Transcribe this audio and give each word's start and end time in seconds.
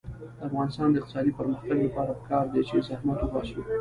د 0.39 0.41
افغانستان 0.47 0.87
د 0.91 0.95
اقتصادي 0.99 1.31
پرمختګ 1.39 1.77
لپاره 1.85 2.11
پکار 2.19 2.45
ده 2.53 2.61
چې 2.67 2.85
زحمت 2.87 3.17
وباسو. 3.21 3.59